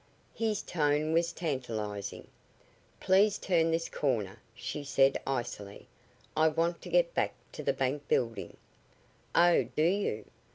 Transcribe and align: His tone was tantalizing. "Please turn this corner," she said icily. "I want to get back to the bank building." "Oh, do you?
His 0.33 0.63
tone 0.63 1.13
was 1.13 1.31
tantalizing. 1.31 2.27
"Please 2.99 3.37
turn 3.37 3.69
this 3.69 3.87
corner," 3.87 4.41
she 4.55 4.83
said 4.83 5.19
icily. 5.27 5.87
"I 6.35 6.47
want 6.47 6.81
to 6.81 6.89
get 6.89 7.13
back 7.13 7.35
to 7.51 7.61
the 7.61 7.71
bank 7.71 8.07
building." 8.07 8.57
"Oh, 9.35 9.61
do 9.75 9.83
you? 9.85 10.25